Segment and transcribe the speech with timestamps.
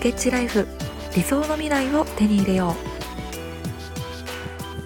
[0.00, 0.66] スケッチライフ。
[1.14, 2.74] 理想の未来を手に入れよ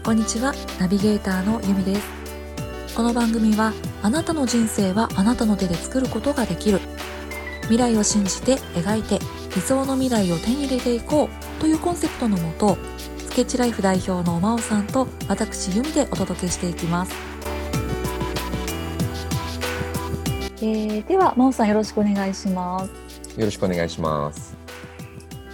[0.01, 0.03] う。
[0.03, 0.53] こんにちは。
[0.81, 2.97] ナビゲーターのゆみです。
[2.97, 3.73] この番組は
[4.03, 6.81] あなたの人生はあなたの手で作ることができる。
[7.69, 9.21] 未来を信じて描いて
[9.55, 11.61] 理想の未来を手に入れていこう。
[11.61, 12.77] というコンセプトのもと
[13.19, 17.15] スケッチライフ代表の真央さんと私由美でお届けしていきます。
[20.57, 22.91] えー、では真央さんよろしくお願いします。
[23.39, 24.54] よろしくお願いします。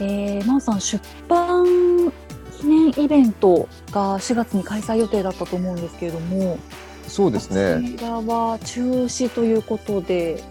[0.00, 1.64] えー、真央さん出版
[2.58, 6.58] 記念イベントが4月に開催予定だったと思うんですけれども
[7.10, 7.90] そうですね。
[7.92, 10.42] こちらは中止ということで。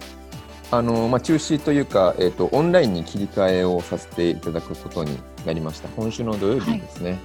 [0.70, 5.88] あの、まあ、中止というか、えーと、オンラインに切り替えをさせていただくことになりました。
[5.88, 7.18] 今週の土曜日ですね。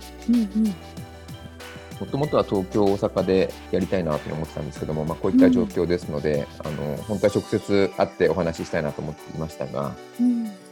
[2.00, 10.65] もともとは東京、大阪でやりたいなと思ってたんですけども、まあ、こういった状況ですので、うん、あの本当は直接会ってお話ししたいなと思っていましたが、うん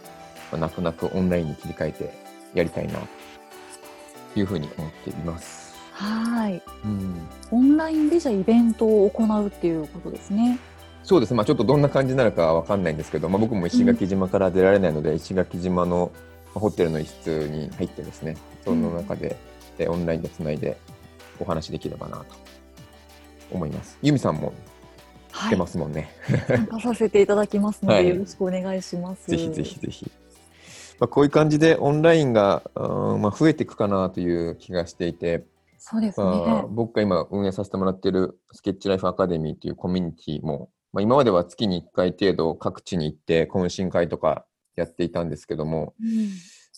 [0.54, 2.14] まあ、泣く泣くオンラインに切り替えて
[2.54, 3.00] やりたいな
[4.34, 5.74] というふうに思っています。
[5.94, 10.60] はい、うん、オンラインでじゃイベントを行うっていうことですね。
[11.04, 16.12] そうです、まあ、ちょっとどんな感じになるかわかんないんですけど、まあ、僕も石垣島から出られないので、うん、石垣島の
[16.54, 19.38] ホテルの一室に入ってですね、その中で、
[19.80, 20.78] うん、オンラインでつないで
[21.40, 22.26] お話できればなと
[23.52, 23.98] 思います。
[24.02, 24.54] 由美さんも
[25.34, 26.12] 来てますもんね。
[26.22, 29.30] はい、参加させていただきますので、はい、よろしくお願いします。
[29.30, 30.12] ぜひぜひぜひ。
[31.04, 35.44] まあ、こういう感じでオンラインが、うんまあ、増えていくかなという気がしていて、
[35.78, 46.30] そうですね、まあ、僕が今運営させてもらっているスケッチライフアカデミーというコミュニティもまあ、今までは月に1回程度各地に行って懇親会とかやっていたんですけども、うん、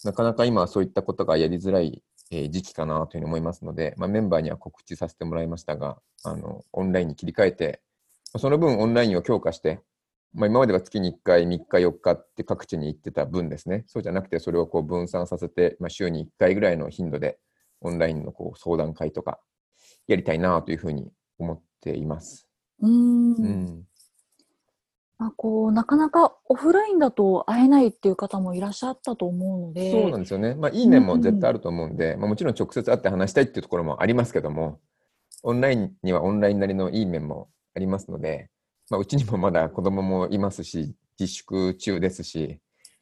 [0.06, 7.81] なかなか今はそういったことがやりづらい、え時期かなというふうに思いますので、まあ、メンバーには告知させてもらいましたがあのオンラインに切り替えて
[8.36, 9.81] その分オンラインを強化して、
[10.36, 13.86] まあ、今までは月に1回3日4日って各地に行ってた分ですね。
[13.88, 17.40] そうじゃなくてそれをこう分散させて、まあ、週に1回ぐらいの頻度で
[17.81, 19.40] オンラインのこう相談会とか
[20.07, 21.09] やりたいなというふうに
[21.40, 22.47] 思っています。
[22.81, 23.34] うん。
[23.34, 23.84] うん。
[25.18, 29.91] まあ、こうなかなかオフラインだと会えないっていう方もいらっしゃったと思うので。
[29.91, 34.81] そうなんですよね、まあ、いい面も絶対あると思うんで、うん、まあ、もちろん直接会って話したいっていうところもありますけども
[35.44, 38.50] オンラインにはオンラインなりのいい面もありますので、
[38.90, 42.59] まあ、うちにもまだ子供もいますし自粛中ですし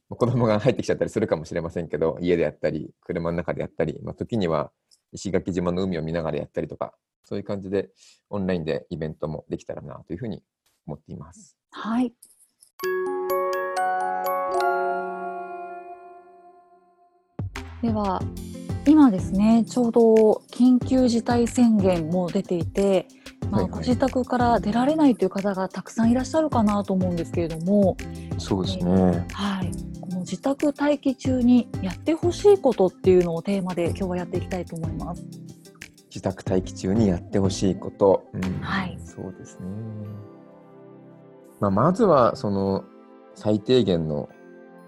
[0.09, 4.71] 子供が入ってきちゃったりするかもしれませんけど家でやったり車の中でやったり、まあ、時には
[5.11, 6.93] 石垣島の海を見ながらやったりとか
[7.23, 7.89] そういう感じで
[8.29, 10.41] オンラインでイベントもできたらなというふうに
[10.85, 11.57] 思っています。
[11.71, 12.13] はい。
[17.81, 18.21] では
[18.85, 20.01] 今ですねちょうど
[20.51, 23.07] 緊急事態宣言も出ていて、
[23.49, 27.97] まあ、ご自宅から出られないという方がたくさんいらっしゃるかなと思うんですけれども。
[28.37, 29.71] そうですね、えー、はい、
[30.01, 35.25] この自宅待機中にやってほしいことっていうのをテーマで今日はやっていきたいと思います。
[36.09, 39.65] 自宅待機中にやってほしいこと、うん、はい、そうですね。
[41.59, 42.83] まあ、まずはその
[43.35, 44.29] 最低限の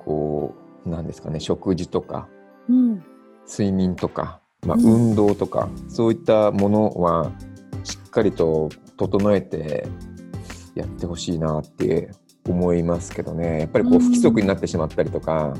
[0.03, 0.53] こ
[0.85, 2.27] うなんですかね食事とか、
[2.69, 3.03] うん、
[3.49, 7.54] 睡眠とか、まあ、運動とか、うん、そういったものはしっ
[8.15, 9.85] かりと整えて
[10.73, 12.11] やってほしいなって
[12.47, 13.59] 思いますけどね。
[13.59, 15.53] やっぱりこう不規則になってしまったりとか、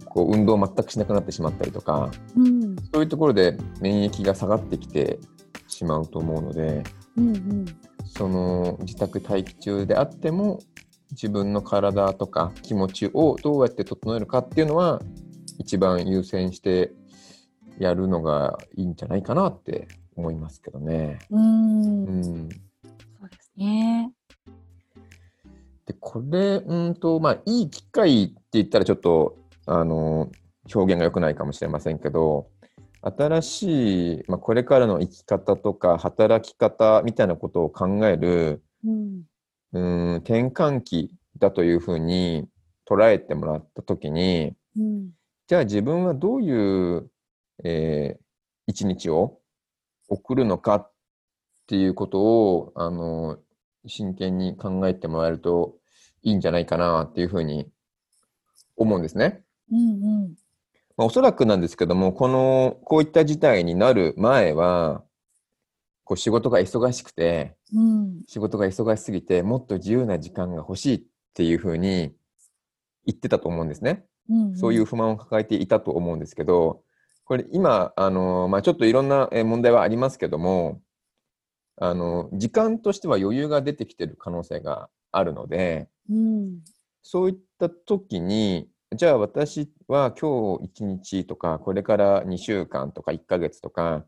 [0.00, 5.20] うん、こう運動を全くしなくなってしまったりとか、うん、そういうところで免疫が下がってきて
[5.68, 6.82] しまうと思うので、
[7.16, 7.66] うんうん、
[8.04, 10.58] その自宅待機中であっても
[11.12, 15.00] 自分の体とか気持ちをどうやって整えるかっていうのは
[15.58, 16.92] 一番優先して
[17.78, 21.18] やるのがいいんじゃないかなって思いますけどね。
[21.30, 24.12] うん、うん、そうですね。
[25.86, 30.30] でこれうんとまあいい機会って言ったらちょっとあの
[30.74, 32.48] 表現が良くないかもしれませんけど
[33.02, 39.22] 新しい、まあ、これからの生き方とか働き方みたいなことを考える、うん、
[39.72, 42.48] うん転換期だというふうに
[42.88, 45.10] 捉えてもらった時に、うん、
[45.46, 47.08] じゃあ自分はどういう、
[47.64, 48.20] えー、
[48.66, 49.38] 一日を
[50.08, 50.92] 送るのかっ
[51.66, 53.38] ていうことをあの
[53.86, 55.76] 真剣に考えてもらえると
[56.22, 57.68] いいんじゃないかなっていうふうに
[58.76, 59.42] 思うんですね。
[59.70, 60.34] うんうん
[60.96, 65.04] まあ、おそらくなんですけども、この、こういった事態になる前は、
[66.04, 71.02] こう仕事が忙しくて、うん、仕事が忙しすぎて、もっと自由な時間が欲しいっ
[71.34, 72.14] ていうふうに
[73.04, 74.06] 言ってたと思うんですね。
[74.30, 76.82] うんうん、そういう不満を抱えていたと思うんですけど、
[77.26, 80.80] これ今、あの、まあ、ちょっといろんな問題はありますけども、
[81.76, 86.60] あの、時間としては余裕が出てきてる可能性があるので、うん、
[87.02, 94.04] そういった時に、じゃあ私は今日1日とか、これから2週間とか1ヶ月とか、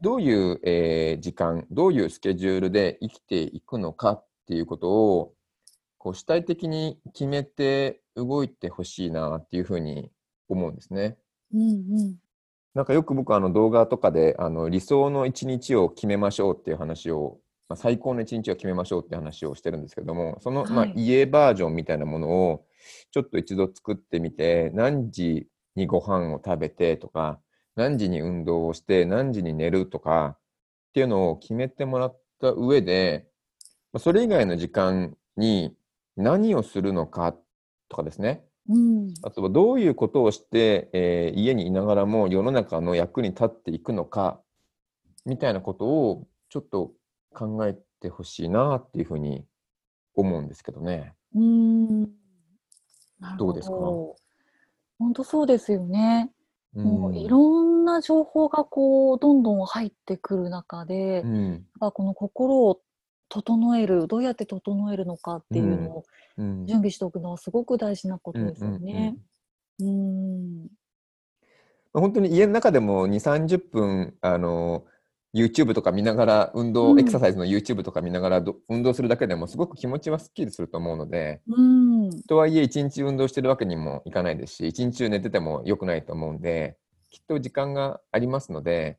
[0.00, 5.34] どういう、えー時間、どういうスケジュールで生きていくのかっていうことを、
[5.98, 10.12] こう主体的に決めて動いてほしいなっていうふうに
[10.48, 11.18] 思うんですね。
[11.52, 11.64] うんう
[12.04, 12.16] ん。
[12.74, 17.38] なんかよく僕あの動画とかであの理想の一日を決めましょうっていう話を、
[17.68, 22.64] まあ、最高の一日を決めましょうっていう話をしてるんですけどもその、まあはい家バージョンみたいなものを
[23.10, 25.46] ちょっと一度作ってみて何時
[25.76, 27.38] にご飯を食べてとか
[27.76, 30.38] 何時に運動をして何時に寝るとかっ
[30.94, 33.26] ていうのを決めてもらった上で
[33.92, 35.74] まあそれ以外の時間に
[36.16, 37.34] 何をするのか
[37.88, 39.14] とかですねうん。
[39.22, 44.40] あとはどういうことをして、えー家にいながらも世の中の役に立っていくのか
[45.24, 46.92] みたいなことをちょっと
[47.34, 49.44] 考えてほしいなっていうふうに
[50.14, 51.14] 思うんですけどね。
[51.34, 52.08] うーん。
[53.38, 53.74] どうですか？
[54.98, 56.30] 本当そうですよね。
[56.74, 62.80] もううんいろんな情報がこうどんどん入ってくる中で、うんやっぱこの心を
[63.32, 66.04] 整える、どうやって整えるのかっていうのを
[66.36, 69.16] うん準備しておくのはすごく大事なことですよね。
[69.80, 70.68] うーん。
[71.94, 74.84] まあ本当に家の中でも2、30分あの
[75.34, 82.22] YouTube とか見ながら運動、うんエクササイズの YouTube とか見ながらど運動するだけでもすごく気持ちはすっきりすると思うので、うん。
[82.24, 86.76] とはいえ一日運動してるわけにもいかないですし一日中寝てても良くないと思うんで
[87.10, 88.98] きっと時間がありますので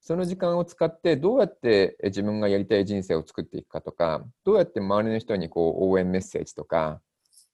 [0.00, 7.00] その時間を使ってどうやってえ自分がやりたい人生を作っていくかとかどうやって周りの人にこう応援メッセージとか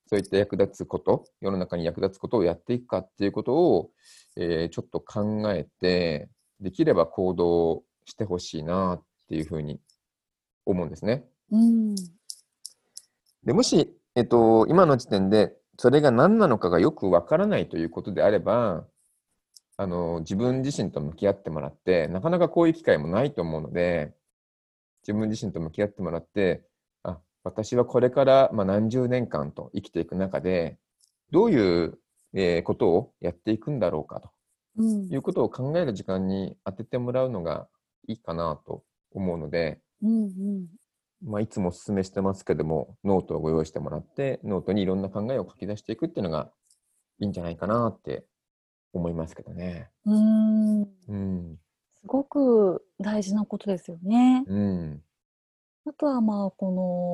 [0.07, 3.91] そういった役立つこと世の中に役立つことをやっていくかっていうことを、
[4.37, 6.29] えーちょっと考えて
[6.61, 9.81] できれば行動してほしいなっていうふうに
[10.65, 11.25] 思うんですね。
[11.51, 11.95] うん。
[13.45, 18.85] でもし、えっと、今の時点でそれが何なのかがよくわからないということであれば
[19.79, 24.15] あの自分自身と向き合ってもらってなかなかこういう機会もないと思うので
[25.03, 26.63] 自分自身と向き合ってもらって
[27.03, 30.79] あ私はこれから、まあ、何十年間と生きていく中で
[31.31, 31.99] どういう、
[32.35, 34.31] えーことをやっていくんだろうかと
[34.79, 35.09] うん。
[35.13, 37.69] いうことを考える時間に当ててもらうのが
[38.07, 40.67] いいかなと思うので、うんうん。
[41.25, 46.51] まあ、いつもお勧めしてますけども、ノートをご用意してもらって、ノートにいろんな考えを書き出していくっていうのが
[47.19, 48.25] いいんじゃないかなって
[48.93, 49.91] 思いますけどね。
[50.05, 51.59] うーんうん。
[52.01, 54.45] すごく大事なことですよね。
[54.47, 55.03] うん。
[55.89, 56.73] あとはまあこ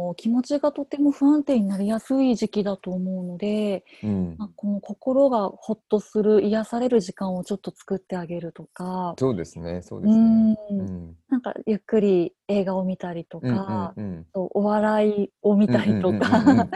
[0.08, 4.46] の気持ちがとても不安定になりやすい時期だと思うので、うんま。
[4.46, 9.82] あ、この心がほっとする癒される時間をちょっと作ってあげるとか、そうですね。
[9.82, 10.22] そううですね。
[10.24, 11.16] んうん。
[11.28, 14.26] なんかゆっくり映画を見たりとうんうんか、うん。
[14.34, 16.68] お笑いを見たりとか、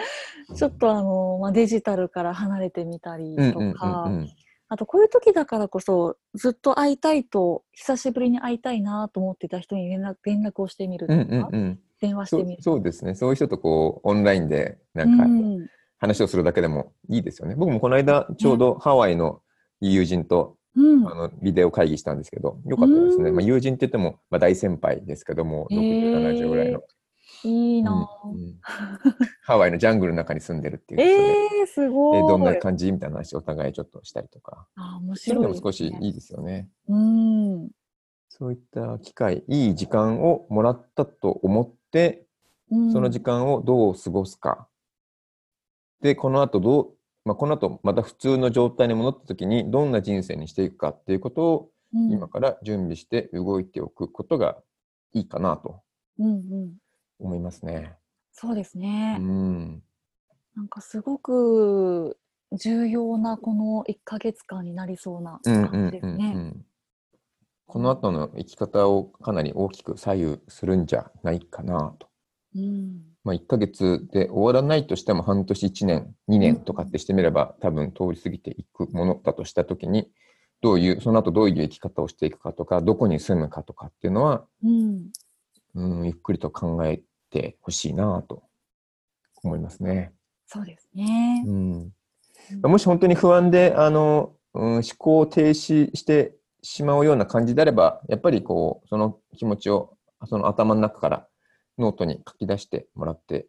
[0.54, 4.28] ちょっとあの、まあ、デジタルから離れてみたりうんうんとか、うんうん
[4.68, 11.78] あとこういう時だからこそずっと会いたいと久しぶりに会いたいなと思ってた人に連絡連絡をしてみるとうんか、うんうん。
[12.00, 13.14] 電話してみるそうですね。
[13.14, 15.66] そういう人とこう、オンラインでなんかうん
[15.98, 17.54] 話をするだけでもいいですよね。
[17.54, 19.40] 僕もこの間、ちょうどハワイの
[19.80, 23.30] 友人とうんあのビデオ会議したんですけど、よかったですね。
[23.30, 26.82] うんまあ、友人って言っても、まあ、大先輩ですけども、へー60、70ぐらいの。
[27.44, 28.58] いいなぁ、うんうん。
[29.42, 32.18] ハワイのジャングルの中に住んでるっていうえー、すごい。
[32.18, 35.38] えどんな感じみたいな話をお互いちょっとしたりとか、あ面そうい。
[35.38, 36.68] うの白いも少しいいですよね。
[36.88, 37.70] うん、
[38.28, 42.26] そういった機会、いい時間をもらったと思って、
[42.70, 44.68] うん、その時間をどう過ごすか。
[46.00, 46.92] で、この後どう、
[47.24, 54.56] まあ、この後また普通の状態に戻った時にどんな人生にしていくかっていうことをうん、今から準備して動いておくことが
[55.12, 55.82] いいかなと。
[56.18, 56.74] うんうん、
[57.18, 57.96] 思いますね。
[58.32, 59.82] そうですね、うん。
[60.54, 62.18] なんかすごく
[62.52, 66.32] 重要なこの1ヶ月間になりそうな感じですね。
[66.34, 66.66] うんうん
[67.68, 72.08] この後の生き方をかなり大きく左右するんじゃないかなと。
[72.54, 80.08] うんまあ、1ヶ月で終わらないとしても半年、1年、2年とかってしてみれば多分通り過ぎていくものだとしたときに、
[80.62, 85.10] どういう、その後どういう生き方をしていくかとか、どこに住むかとかっていうのは、うん
[85.76, 88.42] うん、ゆっくりと考えてほしいなと
[89.44, 90.12] 思いますね。
[90.46, 91.44] そうですね。
[91.46, 91.92] うん、
[92.62, 101.28] もし本当に不安で、あの、うん、思考を停止してしまうような感じであれば、やっぱりこう、その気持ちを、その頭の中から
[101.78, 103.46] ノートに書き出してもらって、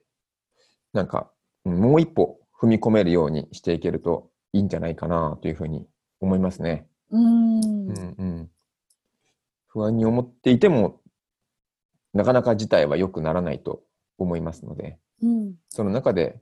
[0.94, 1.32] なんか、
[1.66, 5.86] うんもう一歩踏み込めるようにしていけるといいんじゃないかなというふうに
[6.20, 6.88] 思いますね。
[7.12, 8.50] うんうんうん、
[9.68, 11.02] 不安に思っていても、
[12.18, 13.84] なかなか事態は良くならないと
[14.18, 16.40] 思いますので、うんその中で、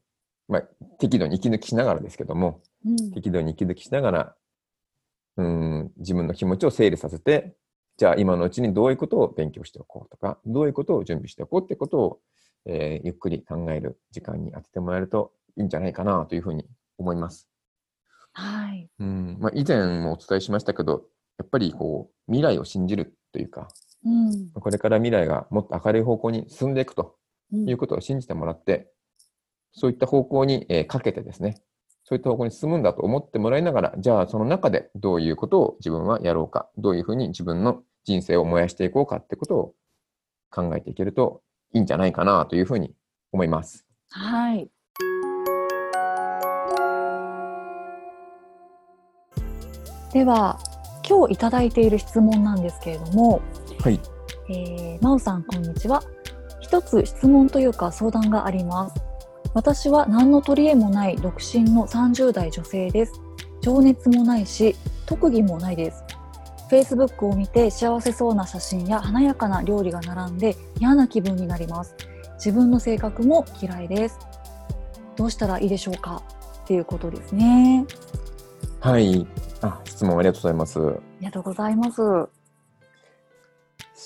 [0.48, 0.62] まあ、
[1.00, 4.36] 適度に息抜きしながらですけども、うん適度に息抜きしながら、
[5.38, 7.56] うん、自分の気持ちを整理させて、
[7.98, 12.20] じゃあ今のうちにどういうことを勉強しておこうとか、どういうことを準備しておこうってことを、
[12.66, 16.66] えーゆっくり考える時間に当ててもらえるといいんじゃないかなというふうに
[16.98, 17.50] 思います。
[18.32, 18.90] はい。
[19.00, 21.04] うんまあ、以前もお伝えしましたけど、
[21.38, 23.68] やっぱりこう未来を信じるというか、
[24.06, 24.52] うん。
[24.52, 27.16] これから未来がもっと明るい方向に進んでいくと
[27.52, 28.92] うんいうことを信じてもらって、
[29.74, 31.62] そういった方向に、えーかけてですね、
[32.04, 39.74] そういった方向に進むんだと思ってもらいながら、じゃあその中でどういうことを自分はやろうか、どういうふうに自分の人生を燃やしていこうかってことを
[40.52, 41.42] 考えていけると
[41.74, 42.94] いいんじゃないかなというふうに
[43.32, 43.86] 思います。
[44.12, 44.70] はい。
[50.14, 50.60] では、
[51.08, 53.42] 今日いただいている質問なんですけれども、
[53.82, 54.00] はい。
[54.50, 56.02] えー、まおさんこんにちは。
[56.60, 58.96] 一つ質問というか相談があります。
[59.54, 63.14] 私は何の取り柄もない独身の30代女性です。
[63.62, 66.04] 情熱もないし、特技もないです。
[66.70, 71.96] Facebook を見て幸せそうな写真や華やかな料理が並んで嫌な気分になります。
[72.36, 74.20] 自分の性格も嫌いです。
[75.16, 76.24] どうしたらいいでしょうか？
[76.64, 77.86] っていうことですね。
[78.80, 79.26] はい。
[79.62, 80.80] あ、質問ありがとうございます。
[80.80, 82.02] ありがとうございます。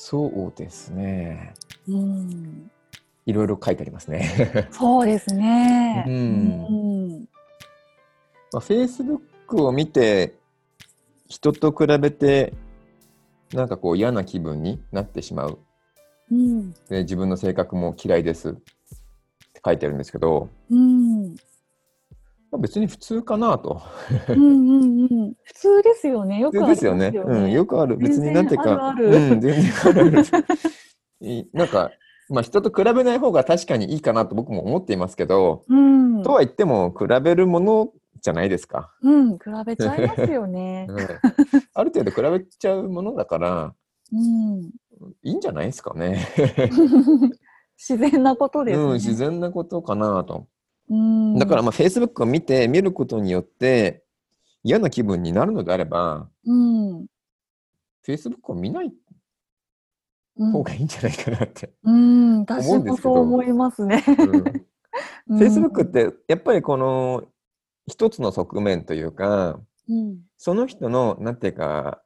[0.09, 1.53] そうですね。
[1.87, 2.71] うん、
[3.27, 4.67] いろいろ書いてありますね。
[4.71, 6.03] そうですね。
[6.07, 6.13] うん。
[6.13, 6.17] う
[7.17, 7.29] ん。
[8.51, 10.33] まあ、Facebook を見て
[11.27, 12.53] 人と比べて
[13.53, 15.59] なんかこう嫌な気分になってしまう。
[16.31, 16.71] うん。
[16.89, 21.35] で自分の性格も嫌いですって書いてあるんですけど、うん
[22.51, 23.81] まあ、別に普通かなと。
[24.29, 26.39] うんうんうん普通ですよね。
[26.39, 27.11] よくありますですよね。
[27.15, 27.97] うん、よくある。
[27.97, 30.23] 別になんていうか、あるあるうん、全然あるある。
[31.21, 31.91] い なんか、
[32.29, 37.91] まあ人と比べない方が確かにいいかなと僕も思っていますけど、うん、とは言っても比べるもの
[38.21, 38.91] じゃないですか。
[39.01, 40.87] うん、比べちゃいますよね。
[40.89, 40.97] うん
[41.73, 43.73] ある程度比べちゃうものだから、
[44.11, 44.71] うん、
[45.23, 46.27] いいんじゃないですかね。
[47.77, 48.83] 自然なことですね。
[48.83, 50.47] うん、自然なことかなと。
[50.89, 54.03] うん、だから、まあ、Facebook を見て、見ることによって、
[54.63, 57.05] 嫌な気分になるのであれば、うん、
[58.05, 58.91] Facebook を見ない
[60.37, 60.51] うん。
[60.51, 61.71] 方がいいんじゃないかなって。
[61.83, 62.97] 思うんですけど。
[62.97, 64.03] そう思いますね。
[65.27, 67.25] うん、Facebook って、やっぱりこの、
[67.87, 72.01] 一つの側面というか、うん、その人の、なんていうか、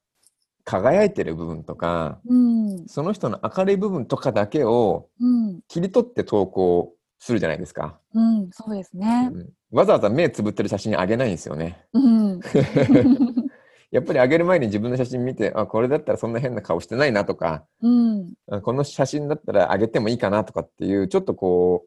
[0.64, 7.98] 輝いてる部分とか、うん、その人の明るい部分とかだけをうん、切り取って投稿するじゃないですか。
[8.14, 9.30] うん、そうですね。
[9.34, 11.84] うんわざわざ目つぶってる写真あげないんですよね。
[11.94, 12.40] うん、
[13.90, 21.86] やっぱりあげる前に自分の写真見て、あ、これだったらそんな変な顔してないなとか、うん、あこの写真だったらあげてもいいかなとかっていう、ちょっとこ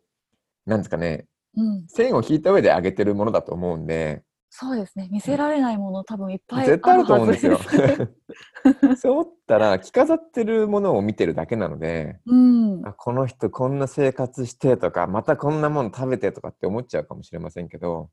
[0.66, 1.26] う、なんですかね、
[1.56, 5.08] うん、線を引いた上であげてるものだと思うんで、そうですね。
[5.10, 7.58] 見せられないもの多分いっぱい絶対あると思うんですよ。
[8.96, 18.10] そう思ったら、着飾ってるものを見てるだけなので、うん、あこの人こんな生活してとか、またこんなもの食べてとかって思っちゃうかもしれませんけど、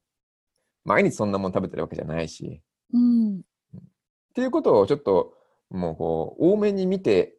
[0.86, 2.62] 毎日そんなもの食べてるわけじゃないし、
[2.94, 3.42] うん、っ
[4.34, 5.38] ていうことをちょっと
[5.70, 7.38] もうこう多めに見て、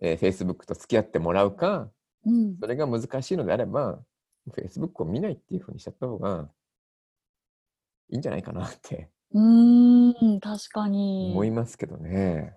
[0.00, 1.90] えー Facebook と付き合ってもらうか、
[2.24, 4.00] うん、それが難しいのであれば、
[4.50, 6.48] Facebook を見ないっていうふうにしちゃった方が
[8.12, 11.30] いいんじゃないかなってうん、確かに。
[11.32, 12.54] 思いますけどね。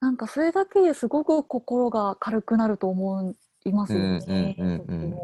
[0.00, 4.54] なんかそれだけですごく心が軽くなると思いますよね。
[4.58, 5.18] うんうんうん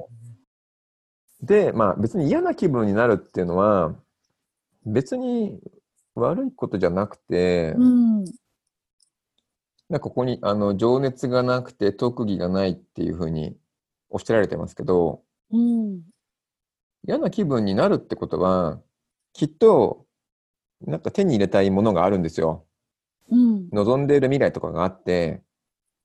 [1.42, 3.94] で、まあ別に嫌な気分になるっていうのは、
[4.86, 5.60] 別に
[6.14, 8.24] 悪いことじゃなくて、うん、
[9.90, 13.56] なここにあの情熱がなくて特技がないっていうふうに
[14.08, 16.00] おっしゃられてますけど、うん、
[17.06, 18.80] 嫌な気分になるってことは、
[19.34, 20.06] きっと、
[20.80, 22.64] なんか手に入れたいものがあるんですよ。
[23.30, 25.42] うん、望んでいる未来とかがあって、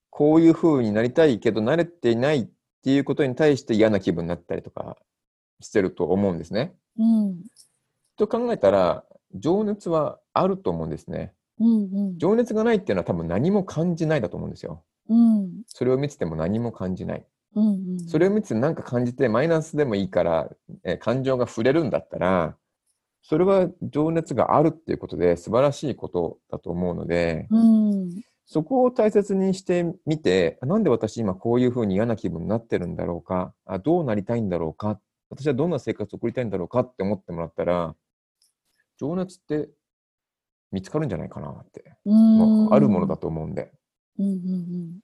[0.09, 2.47] こういう風になりたいけど慣れていないっ
[2.83, 4.97] ていうことに対して嫌な気分になったりとか
[5.59, 6.73] してると思うんですね。
[6.97, 7.43] うん、
[8.17, 9.05] と考えたら、
[9.35, 11.33] 情熱はあると思うんですね。
[11.59, 14.83] うん、情熱がないっていうのは多分何も感じないだと思うんですよ。
[15.09, 17.25] うん、それを見てても何も感じない。
[17.55, 20.49] うん、それを見てて何か感じてマイナスでもいいから、
[20.83, 22.55] えー感情が触れるんだったら、
[23.21, 28.09] それは情熱があるっていうことで素晴らしいことだと思うので、うん、
[28.45, 34.99] そこを大切にしてみて、あなんで私今こういうふうに嫌な気分になってるんだろうか、あどうなりたいんだろうか、
[35.29, 37.95] 私はどんな生活を送りたいんだろうかって思ってもらったら、
[38.99, 39.69] 情熱って
[40.71, 43.71] 見つかるんじゃないかなって、うん、まあ、あるものだと思うんで。
[44.17, 44.99] うん、うん、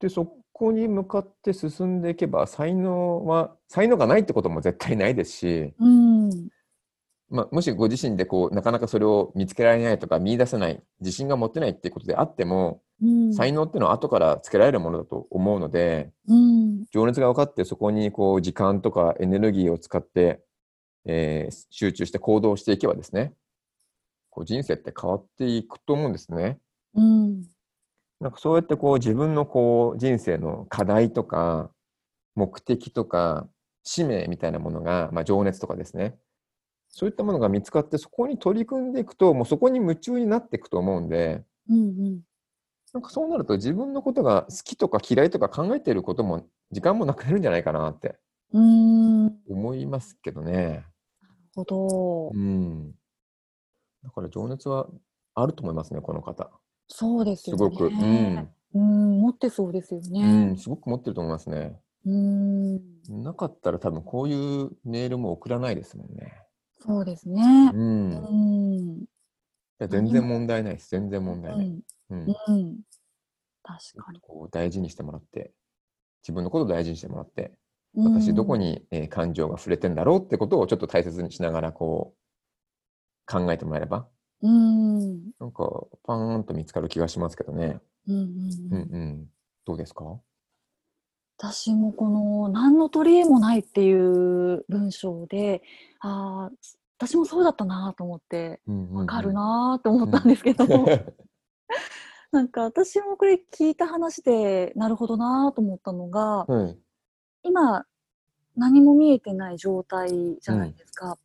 [0.00, 6.30] で、そこに向かって進んでいけば、才能は、才能がないってことも絶対ないですし、うん、
[7.30, 13.32] まあ、もしご自身でこうなかなかそれを見つけられないとか見出せない自信が持てないっていうことであっても、うん。
[13.32, 16.84] 才能っていうのは後からつけられるものだと思うのでうん。
[16.92, 20.42] 情熱が分かってそこにこう時間とかエネルギーを使って、
[21.06, 23.32] えー集中して行動していけばですね
[24.28, 26.58] こう人生って変わっていくと思うんですね。
[26.94, 27.42] うん。
[28.20, 31.70] なんかそうやってこう自分のこう人生の課題とか
[32.34, 33.48] 目的とか
[33.82, 36.16] 使命みたいなものが、まあ、情熱とかですね
[36.90, 42.20] そういったものが見つかってそこに取り組んでいくともうそこに夢中になっていくと思うんでうん
[42.92, 48.18] なんかそうなると自分のことが好きとか嫌いとか考えていることも時間もなくなるんじゃないかなって
[48.52, 50.84] うんなる思いますけどね。
[51.54, 52.92] ほどうん。
[54.02, 54.88] だから情熱は
[55.34, 56.50] あると思いますねこの方。
[56.88, 57.86] そうですよねすごく。
[57.86, 58.48] うん。
[58.74, 61.78] うん持ってそうですようねん、すごく持ってると思いますね。
[62.06, 66.40] うんなかったら多分こういうメールも送らないですもんね。
[66.90, 67.42] そうですね
[67.72, 68.12] うん。
[68.12, 69.04] いうん
[69.78, 70.90] や全然問題ないです。
[70.90, 71.66] 全然問題ない。
[71.66, 72.26] うんうん。
[72.48, 72.76] うん
[73.62, 75.52] 確かにこう大事にしてもらって、
[76.22, 77.52] 自分のことを大事にしてもらって、
[77.96, 84.08] 私どこにに、えー感情が触れてんだろうってことをちょっと大切にしながらこう考えてもらえれば、
[84.42, 87.80] うんなんかパーンと見つかる気がしますけどね。
[88.08, 88.28] うんうんう
[88.70, 89.26] うんんうん。
[89.64, 90.04] どうですか？
[91.38, 95.62] 私もこの何の取り柄もないっていう文章で
[96.00, 96.52] ああ
[97.00, 100.66] 私もそうだったなと思ってわわかるなと思ったんですけど、
[102.30, 106.78] なんか私もこれ聞いた話でなるほどなと思ったのがはい。
[107.42, 107.86] 今
[108.54, 111.18] 何も見えてない状態じゃないですか、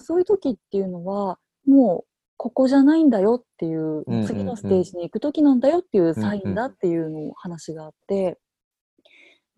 [0.00, 4.26] そういう時っていうのはもうここじゃないんだよっていう、うんうんうん。
[4.26, 8.38] 次のステージに行く時なんだよっていうサインだっていうのを話があって、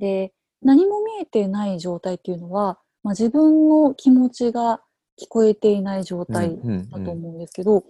[0.01, 4.83] で何も見えてない状態っていうのは、まあ、自分の気持ちが
[5.21, 6.57] 聞こえていない状態
[6.91, 7.85] だと思うんですけど、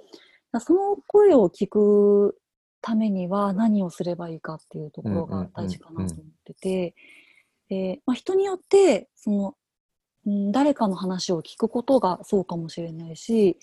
[0.60, 2.38] その声を聞く
[2.80, 6.94] ためには何をすればいいかっていうところが大事かなと思ってて、
[7.68, 9.54] でまあ、人によってその、
[10.26, 13.56] うん、誰かの話を聞くことがそうかもしれないし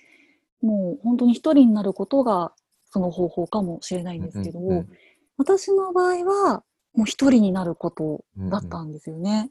[0.61, 2.51] もう本当に一人になることが
[2.89, 4.89] その方法かもしれないんですけど、うんうん
[5.37, 9.49] 私の場合はもう一人になることだったんですよね。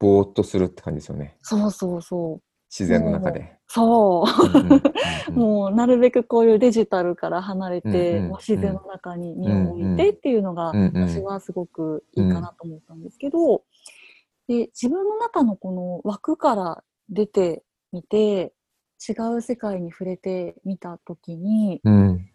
[0.00, 1.36] ぼーっとするって感じですよね。
[1.42, 2.42] そうそうそう。
[2.70, 3.56] 自然の中で。
[3.66, 4.24] そ
[5.28, 5.32] う。
[5.32, 13.62] もうなるべくこういうデジタルから離れて、う自然の中に身を置いてっていうのが、私はすごくいいかなと思ったんですけど、
[14.48, 18.52] で自分の中のこの枠から出てみて
[19.06, 22.30] 違う世界に触れてみた時にうん。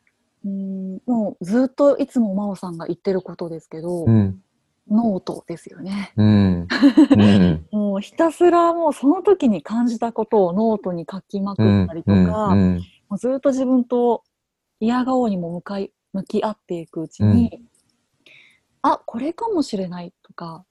[0.46, 4.44] うんもうずっといつも真央さんが言ってることですけど、うん
[4.90, 6.14] ノートですよね。
[6.18, 6.68] うん。
[7.12, 7.68] うん。
[7.72, 12.76] もうひたすらもうその時に感じたことをノートに書きまくったりとか、うん。
[13.10, 14.24] もうずっと自分と
[14.80, 17.62] 否が応にも向かい向き合っていくうちに、
[18.82, 20.66] あこれかもしれないとか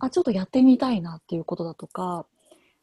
[0.00, 2.26] あちょっとやってみたいなっていうことだとか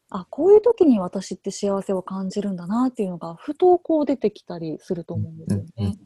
[0.09, 5.69] あこういう時に私って幸せを感じるんだなっていうのがふとこう出てきたりすると思うんですよね。
[5.77, 5.99] うんうん。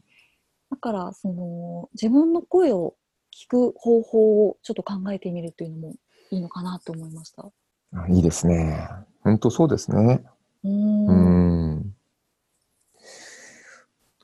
[0.70, 2.94] だからその自分の声を
[3.36, 5.94] 聞く方法をちょっと考えてみるっていうのも
[6.30, 7.44] いいのかなと思いました。
[7.92, 8.88] あいいですね。
[9.22, 10.24] 本当そうですね。
[10.64, 11.94] うんん。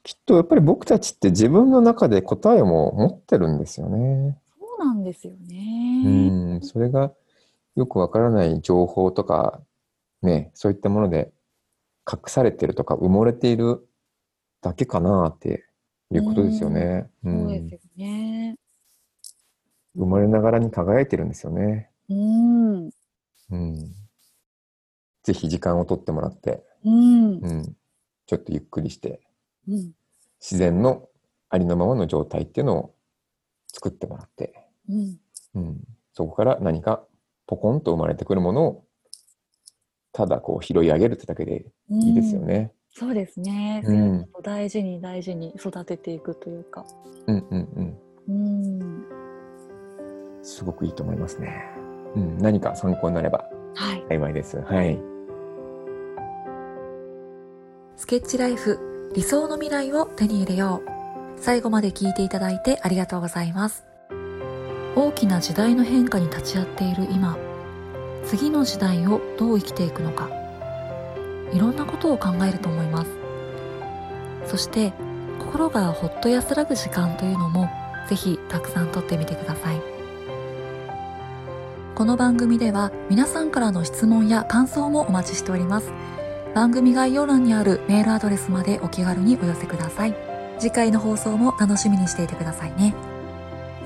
[0.03, 4.39] きっとやっぱり僕たちって自分の中で答えも持ってるんですよね。
[4.59, 6.57] そうなんですようね。
[6.57, 6.63] ん。
[6.63, 7.13] それが
[7.77, 9.61] よくわからない情報とか、
[10.23, 11.33] ね、そういったもので
[12.11, 13.87] 隠されてるとか埋もれている
[14.63, 15.67] だけかなって
[16.11, 17.11] いうことですよね。
[17.25, 18.57] うんそうですよね。
[19.95, 21.91] 生まれながらに輝いてるんですよね。
[22.09, 22.91] うん。
[23.51, 23.93] うん。
[25.23, 27.39] ぜひ時間をとってもらって、うん。
[27.39, 27.77] うん。
[28.27, 29.21] ちょっとゆっくりして、
[29.69, 29.93] うん。
[30.41, 31.09] 自然の
[31.49, 32.95] ありのままの状態っていうのを
[33.73, 35.19] 作ってもらって、うん。
[35.55, 35.81] うん、
[36.15, 37.05] そこから何か
[37.47, 38.85] ポコンと生まれてくるものを
[40.13, 42.73] ただこう拾い上げるってだけでいいですよね。
[42.95, 43.83] そうですね。
[43.87, 46.85] うん大事に大事に育てていくというか。
[47.27, 47.99] うんうんうん。
[48.29, 49.22] うん。
[50.43, 51.65] すごくいいと思いますね。
[52.15, 54.05] うん、何か参考になればはい。
[54.09, 54.61] 幸いです。
[54.61, 54.99] はい。
[57.97, 61.41] スケッチライフ理想の未来を手に入れよう。
[61.41, 63.85] 最後まで聞いていただいてありがとうございます。
[64.95, 67.37] 大きな時代の変化に立ち会っている今、
[68.25, 70.29] 次の時代をどう生きていくのか、
[71.53, 73.11] いろんなことを考えると思います。
[74.47, 74.93] そして、
[75.39, 77.69] 心がほっと安らぐ時間というのも、
[78.09, 79.92] ぜひたくさんとってみてください。
[81.95, 85.93] この番組では皆さんからの質問や感想もお待ちしております。
[86.55, 90.17] 番組概要欄にあるメールアドレスまでお気軽にお寄せください。
[90.59, 92.95] 次回の放送も楽しみにしていてくださいね。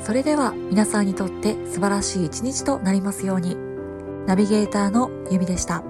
[0.01, 3.57] それでは皆さんにとって素晴らしい一日となりますように。
[4.27, 5.83] ナビゲーターのゆみでした。